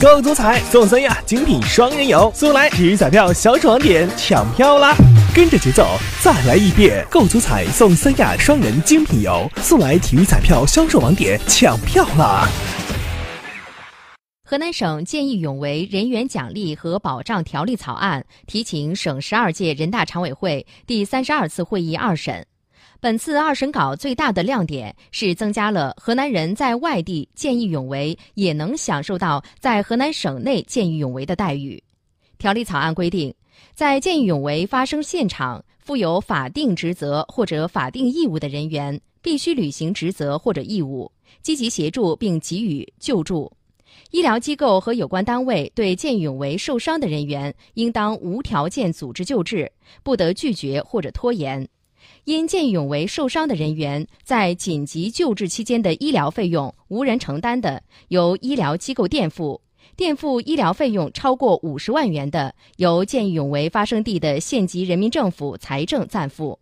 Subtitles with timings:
[0.00, 4.96] 购足彩送三亚精品双人游，速来体育彩票销售网点抢票啦！
[5.34, 5.86] 跟着节奏
[6.22, 12.48] 再来一遍，购足彩送三亚双人精品游，速来体育彩票销售网点抢票啦！
[14.48, 22.46] 河南省见义勇为人员奖励和保障条例草案提请省十二届人大常委会第三十二次会议二审。
[23.00, 31.82] 本次二审稿最大的亮点是增加了河南人在外地见义勇为也能享受到在河南省内见义勇为的待遇。
[32.36, 33.34] 条例草案规定，
[33.74, 41.10] 在见义勇为发生现场负有法定职责或者法定义务的人员，必须履行职责或者义务，
[41.40, 43.50] 积极协助并给予救助。
[44.10, 49.72] 医疗机构和有关单位对见义勇为受伤的人员，应当无条件组织救治，
[50.02, 51.66] 不得拒绝或者拖延。
[52.24, 59.60] 因见义勇为受伤的人员在紧急救治期间的医疗费用无人承担的，由医疗机构垫付；
[59.96, 66.58] 垫付医疗费用超过五十万元的，由见义勇为发生地的县级人民政府财政暂付。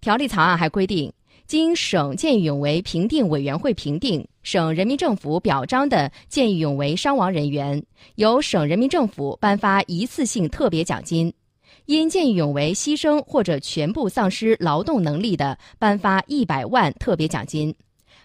[0.00, 1.12] 条例草案还规定，
[1.46, 7.84] 经省见义勇为评定委员会评定、省人民政府表彰的见义勇为伤亡人员，
[8.16, 11.32] 由省人民政府颁发一次性特别奖金。
[11.86, 17.72] 因见义勇为牺牲或者全部丧失劳动能力的，颁发一百万特别奖金；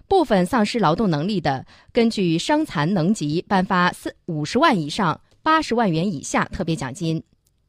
[0.08, 7.22] 部分丧失劳动能力的，根据伤残能级颁发四五十万以上八十万元以下特别奖金。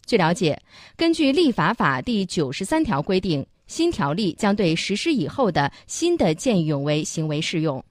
[0.06, 0.60] 据了解，
[0.96, 7.84] 根据立法法第九十三条规定，新条例将对实施以后的新的见义勇为行为适用。